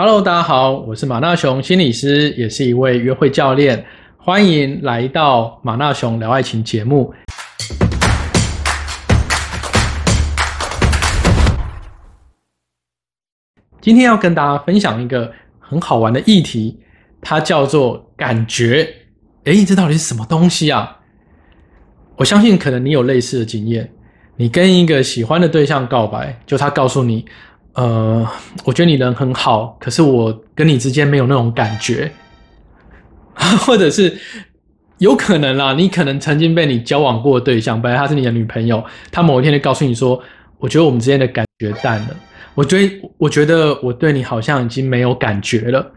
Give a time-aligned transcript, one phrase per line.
[0.00, 3.84] Hello，大家好，我是马纳雄心理师，也是一位约会教练，
[4.16, 7.12] 欢迎来到马纳雄聊爱情节目。
[13.80, 16.78] 今天要跟大家分享一个很好玩的议题，
[17.20, 18.88] 它叫做感觉。
[19.46, 21.00] 诶，这到底是什么东西啊？
[22.14, 23.90] 我相信可能你有类似的经验，
[24.36, 27.26] 你跟一个喜欢的对象告白，就他告诉你。
[27.78, 28.28] 呃，
[28.64, 32.10] 我觉得你人很好，可是我跟你之间没有那种感觉，
[33.60, 34.18] 或者是
[34.98, 40.20] 有可能啦，你可能曾经被你交往过的对象，本来她是你的女朋友，她某一天就告诉你说，
[40.58, 42.16] 我觉得我们之间的感觉淡了，
[42.56, 45.92] 我觉得我觉得我对你好像已经没有感觉了，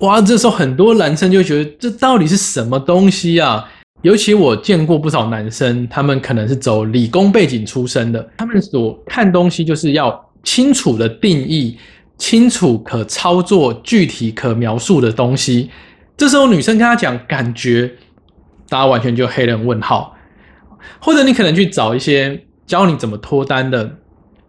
[0.00, 3.66] 哇，这时候很多男生就觉得这到底是什么东西啊？
[4.02, 10.22] 尤其我见过不少男生，他们可能是走理工背景出身的，他们所看东西就是要。
[10.44, 11.76] 清楚的定义，
[12.18, 15.70] 清楚可操作、具体可描述的东西。
[16.16, 17.90] 这时候女生跟他讲感觉，
[18.68, 20.16] 大家完全就黑人问号。
[21.00, 23.90] 或者你可能去找一些教你怎么脱单的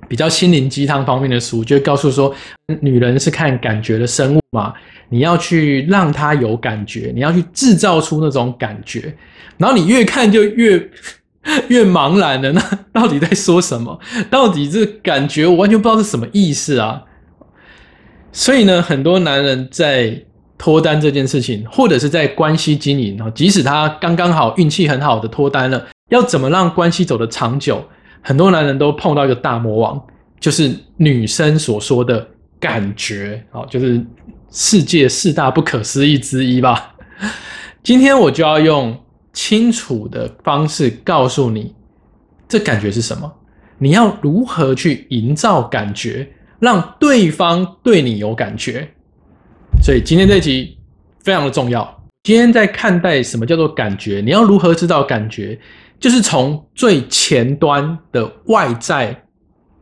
[0.08, 2.36] 比较心灵鸡汤方面的书，就会告诉说，
[2.82, 4.74] 女人是看感觉的生物嘛，
[5.10, 9.16] 你要去让她有感觉，你要去制造出那种感觉，
[9.58, 10.90] 然后你越看就越。
[11.70, 14.00] 越茫然了，那到底在说什么？
[14.32, 17.04] 到底这感觉我完全不知道是什么意思啊！
[18.32, 20.24] 所以呢，很多男人在
[20.58, 27.84] 脱单这件事情，或者是在关系经营啊，即使他刚刚好运气很好的脱单了，要怎么让关系走得长久？
[28.22, 30.04] 很多男人都碰到一个大魔王，
[30.40, 32.28] 就是女生所说的
[32.60, 34.04] 感觉啊，就是
[34.52, 36.96] 世界四大不可思议之一吧。
[37.84, 38.98] 今天我就要用。
[39.36, 41.76] 清楚的方式告诉你，
[42.48, 43.32] 这感觉是什么？
[43.78, 46.28] 你要如何去营造感觉，
[46.60, 48.90] 让对方对你有感觉？
[49.84, 50.78] 所以今天这集
[51.20, 52.04] 非常的重要。
[52.24, 55.60] 今天在看待什么叫做感觉，你要如何知道感觉？
[56.00, 59.26] 就是从最前端的外在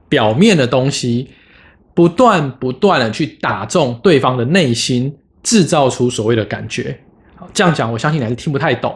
[0.10, 1.30] 表面的东西，
[1.94, 7.00] 不断不断的去打中对方的内心，制造出所谓的感觉。
[7.36, 8.96] 好，这样讲，我相信你还是听不太懂。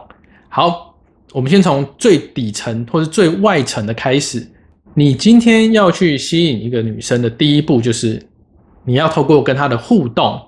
[0.49, 0.95] 好，
[1.33, 4.45] 我们先从最底层或者最外层的开始。
[4.93, 8.21] 你今天要去吸引一个女生的第一步，就是
[8.85, 10.41] 你要透过跟她的互动。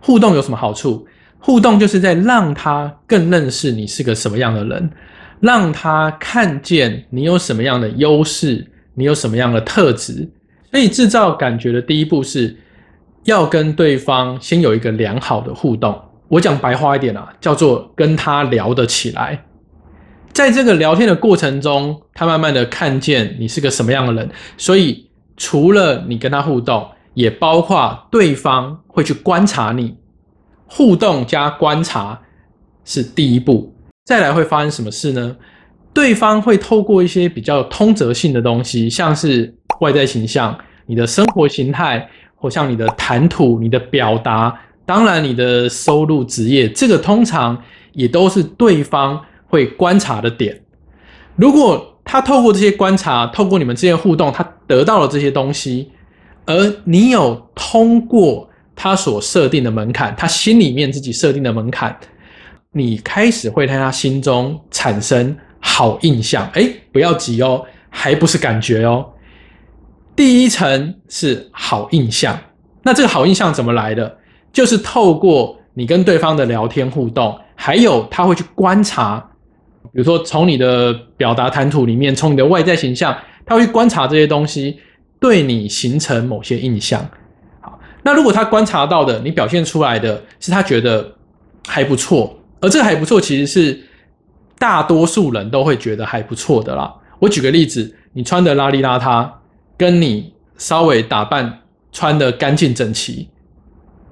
[0.00, 1.06] 互动有什么好处？
[1.38, 4.90] 互动就是在让她更认识你是个什么样的人，
[5.40, 10.28] 让她看见你有什么样的优势，你有什么样的特质。
[10.70, 12.54] 所以制造感觉的第一步是
[13.24, 15.98] 要跟对方先有一个良好的互动。
[16.28, 19.44] 我讲白话一点啊，叫做跟他聊得起来，
[20.34, 25.08] 在这个聊天的过程中，他慢慢的看见你是个什么样的人，所以
[25.38, 29.96] 除了你跟他互动，也包括对方会去观察你，
[30.66, 32.20] 互动加观察
[32.84, 33.74] 是第一步，
[34.04, 35.34] 再来会发生什么事呢？
[35.94, 42.06] 对方会透过一些比较通则性的东西，像是外在形象、你的生活形态，
[42.36, 44.54] 或像你的谈吐、你的表达。
[44.88, 47.62] 当然，你的收入、职业，这个通常
[47.92, 50.62] 也都是对方会观察的点。
[51.36, 55.90] 如果他透过这些观察，透过你们之间互动，他得到了这些东西，
[56.46, 61.94] 而你有通过他所设定的门槛，他心里面自己设定的门槛，
[62.72, 66.48] 你开始会在他心中产生好印象。
[66.54, 69.04] 哎，不要急哦，还不是感觉哦。
[70.16, 72.38] 第一层是好印象，
[72.84, 74.16] 那这个好印象怎么来的？
[74.52, 79.30] 就是透过你跟对方的聊天互动，还有他会去观察，
[79.92, 83.16] 比如说从你的表达谈吐里面，从你的外在形象，
[83.46, 84.78] 他会去观察这些东西，
[85.20, 87.08] 对你形成某些印象。
[87.60, 91.14] 好，那如果他观察到的，你表现出来的是他觉得
[91.66, 93.80] 还不错，而这个还不错，其实是
[94.58, 96.92] 大多数人都会觉得还不错的啦。
[97.20, 99.28] 我举个例子，你穿的邋里邋遢，
[99.76, 101.60] 跟你稍微打扮
[101.92, 103.28] 穿的干净整齐。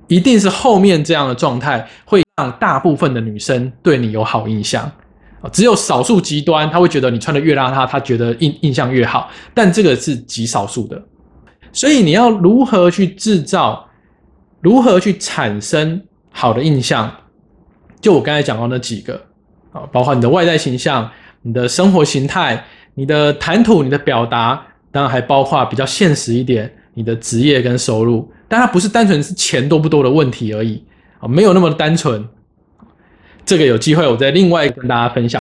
[0.09, 4.85] 一定是后面这样的状态会让大部分的女生对你有好印象
[5.41, 11.03] 啊，只有少数极端，他会觉得你穿的越邋遢，他觉得印印象越好，但这个是极少数的。
[11.73, 13.89] 所以你要如何去制造，
[14.61, 17.11] 如何去产生好的印象？
[18.01, 19.21] 就我刚才讲到那几个
[19.73, 21.11] 啊，包括你的外在形象、
[21.43, 22.65] 你的生活形态、
[22.95, 28.29] 你的谈吐、你的表达，当然还包括比较现实一点，你的职业跟收入。
[28.49, 30.83] 但它不是单纯是钱多不多的问题而已
[31.21, 32.29] 啊，没有那么单纯。
[33.45, 35.41] 这个有机会我再另外跟大家分享。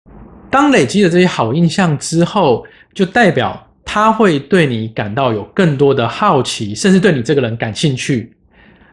[0.50, 2.64] 当累积了这些好印象之后，
[2.94, 8.32] 就代表他会对你感到有更多的好奇，甚至对你这个人感兴趣。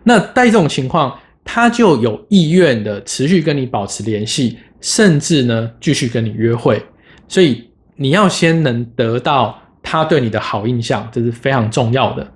[0.04, 6.84] 那在这种情况，他就有意愿的持续跟你保持联系，甚至呢继续跟你约会。
[7.28, 12.32] 所以你要先能得到他对你的好印象，这是非常重要的。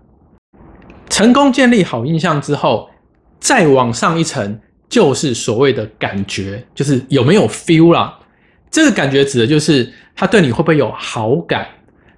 [1.20, 2.90] 成功建立好印象之后，
[3.42, 4.58] 再往上一层
[4.88, 8.18] 就是所谓的感觉，就是有没有 feel 啦。
[8.72, 11.68] 这个感觉指的就是他对你会不会有好感，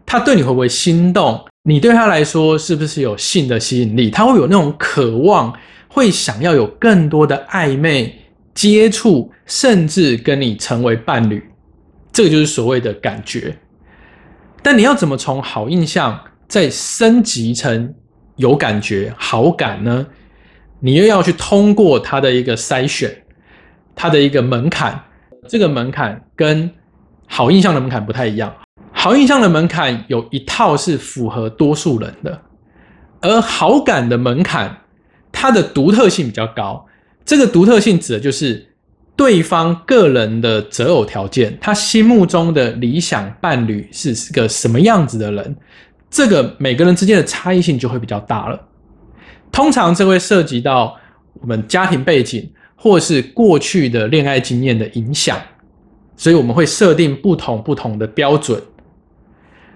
[0.05, 5.51] 他对你会不会心动，你对他来说是不是有性的吸引力，他会有那种渴望，
[5.87, 8.15] 会想要有更多的暧昧
[8.53, 11.43] 接触，甚至跟你成为伴侣。
[12.13, 13.57] 这个就是所谓的感觉。
[14.61, 17.95] 但你要怎么从好印象再升级成
[18.41, 20.07] 有感觉、好感呢？
[20.81, 23.23] 你又要去通过他的一个筛选，
[23.95, 25.03] 他的一个门槛。
[25.47, 26.71] 这个门槛跟
[27.27, 28.53] 好印象的门槛不太一样。
[28.91, 32.41] 好印象的门槛有一套是符合多数人的，
[33.21, 34.81] 而好感的门槛，
[35.31, 36.85] 它的独特性比较高。
[37.23, 38.67] 这个独特性指的就是
[39.15, 45.55] 对方个人的择偶条件，他心目中的理想伴侣是是个什么样子的人。
[46.11, 48.67] 这个每个人之间的差异性就会比较大了。
[49.51, 50.95] 通常这会涉及到
[51.41, 52.51] 我们家庭背景。
[52.83, 55.37] 或是过去的恋爱经验的影响，
[56.15, 58.59] 所以我们会设定不同不同的标准。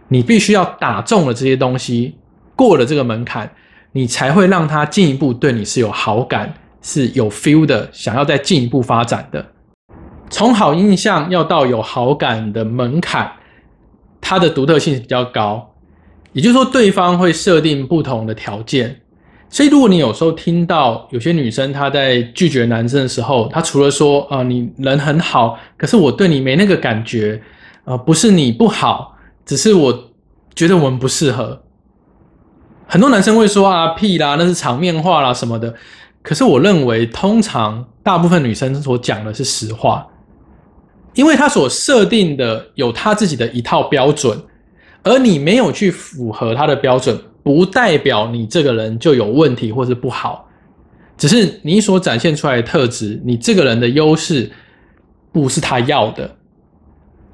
[0.07, 2.15] 你必须要打中了这些东西，
[2.55, 3.51] 过了这个门槛，
[3.91, 6.51] 你才会让他进一步对你是有好感、
[6.81, 9.45] 是有 feel 的，想要再进一步发展的。
[10.31, 13.33] 从好印象要到有好感的门槛，
[14.19, 15.74] 它的独特性比较高，
[16.35, 18.99] 也就是说，对方会设定不同的条件。
[19.47, 27.41] 所以，如果你有时候听到有些女生她在拒绝男生的时候，她除了说啊你人很好，可是我对你没那个感觉，
[27.85, 29.15] 啊不是你不好，
[29.45, 30.11] 只是我
[30.53, 31.61] 觉得我们不适合。
[32.85, 35.73] 很多男生会说啊屁啦，那是场面话啦什么的。
[36.21, 40.05] 可是我认为，通常大部分女生所讲的是实话，
[41.13, 44.37] 因为她所设定的有她自己的一套标准，
[45.05, 47.17] 而你没有去符合他的标准。
[47.45, 50.49] 不代表你这个人就有问题或是不好，
[51.15, 54.49] 只是你所展现出来的特质，你这个人的优势
[55.31, 56.35] 不是他要的。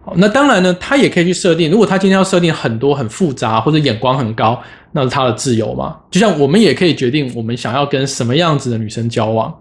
[0.04, 5.98] 好，那当然呢，他也可以去设定，如果他今天要设定很多很复杂或者眼光很高，那是他的自由嘛。
[6.12, 9.58] 就像我们也可以决定我们想要跟什么样子的女生交往。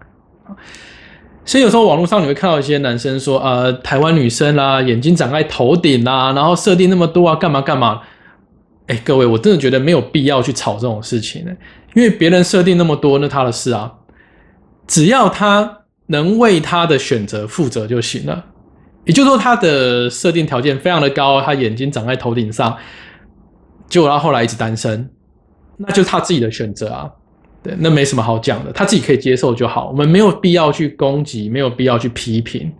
[1.43, 8.01] 所以有时候网络上你会看到一些男生说，呃，台湾女生啦，眼睛长在头顶啦，然后设定那么多啊，干嘛干嘛。
[8.87, 11.51] 哎，各位，我真的觉得没有必要去吵这种事情呢，
[11.95, 13.91] 因为别人设定那么多，那他的事啊，
[14.85, 18.45] 只要他能为他的选择负责就行了。
[19.05, 22.77] 也就是说，他的设定条件非常的高，他眼睛长在头顶上，
[23.89, 25.09] 结果他后来一直单身，
[25.77, 27.09] 那就是他自己的选择啊，
[27.63, 32.71] 对，那没什么好讲的，他自己可以接受就好，我们没有必要去攻击，没有必要去批评。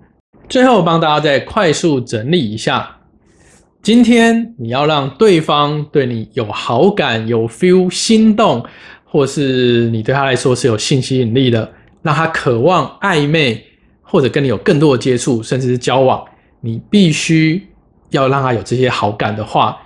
[0.49, 2.97] 最后帮大家再快速整理一下。
[3.81, 8.63] 今天你要让对方对你有好感、有 feel、心动，
[9.03, 13.63] 或是你对他来说是有性吸引力的，让他渴望暧昧，
[14.01, 16.23] 或者跟你有更多的接触，甚至是交往，
[16.59, 17.67] 你必须
[18.09, 19.77] 要让他有这些好感的话，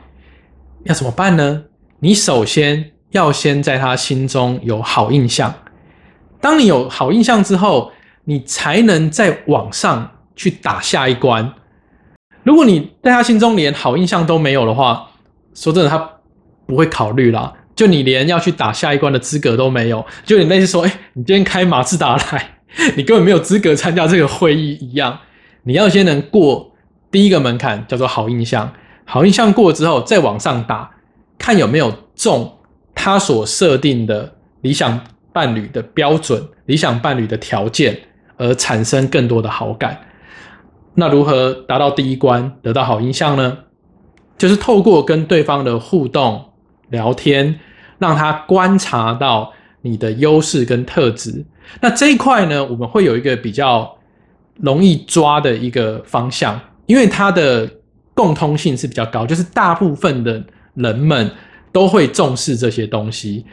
[0.86, 1.64] 要怎么办呢？
[2.00, 5.54] 你首先要先在他心中有好印象。
[6.42, 7.94] 当你有好印象之后，
[8.26, 11.54] 你才能在往上去打下一关。
[12.44, 15.12] 如果你在他心中连好印象都没有的话，
[15.54, 15.98] 说真的，他
[16.68, 17.54] 不会考虑啦。
[17.74, 22.58] 就你连要去打下一关的资格都没有，就你类似说，哎，你今天开马自达来，
[22.96, 25.20] 你根本没有资格参加这个会议一样。
[25.64, 26.74] 你要先能过
[27.10, 28.72] 第一个门槛，叫做好印象。
[29.06, 30.92] 好印象过之后，再往上打，
[31.38, 32.55] 看有没有中
[33.06, 35.00] 他所设定的理想
[35.32, 37.96] 伴侣的标准、理想伴侣的条件，
[38.36, 39.96] 而产生更多的好感。
[40.96, 43.60] 那如何达到第一关，得到好印象呢？
[44.40, 46.46] 就是透过跟对方的互动、
[46.90, 47.60] 聊天，
[48.00, 51.46] 让他观察到你的优势跟特质。
[51.82, 53.96] 那这一块呢，我们会有一个比较
[54.56, 57.70] 容易抓的一个方向，因为它的
[58.16, 60.44] 共通性是比较高，就是大部分的
[60.74, 61.30] 人们
[61.76, 63.46] 都会重视这些东西。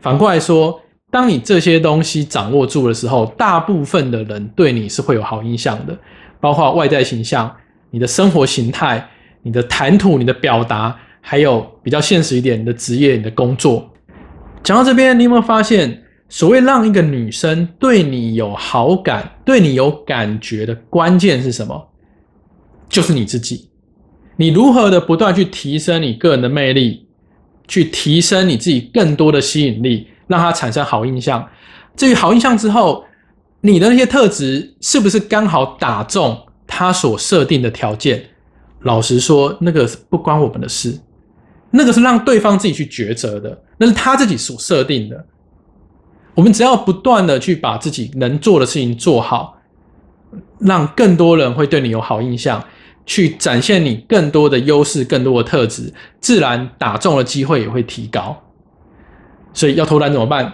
[0.00, 5.96] 反过来说，当你这些东西掌握住的时候，大部分的人对你是会有好印象的。
[6.40, 7.48] 包括外在形象、
[7.92, 9.08] 你的生活形态、
[9.42, 13.88] 你的谈吐、你的表达，还有比较现实一点，你的职业、你的工作。
[14.64, 21.88] 讲到这边，你有没有发现，所谓让一个女生对你有好感、对你有感觉的关键是什么？
[22.88, 23.70] 就是你自己。
[24.36, 27.06] 你如何的不断去提升你个人的魅力，
[27.70, 31.48] 去提升你自己更多的吸引力，让他产生好印象。
[31.96, 33.04] 至于好印象之后，
[33.60, 36.36] 你的那些特质是不是刚好打中
[36.66, 38.24] 他所设定的条件？
[38.80, 40.98] 老实说，那个不关我们的事，
[41.70, 45.24] 那个是让对方自己去抉择的，那是他自己所设定的。
[46.34, 49.58] 我们只要不断的去把自己能做的事情做好，
[50.58, 52.64] 让更多人会对你有好印象，
[53.06, 58.36] 去展现你更多的优势、更多的特质，自然打中的机会也会提高。
[59.52, 60.52] 所以要投篮怎么办？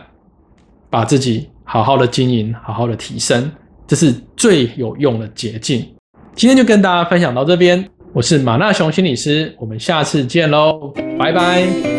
[0.88, 3.50] 把自己好好的经营，好好的提升，
[3.86, 5.86] 这是最有用的捷径。
[6.34, 11.95] 今天就跟大家分享到这边，我是马纳雄心理师，我们下次见喽，拜拜。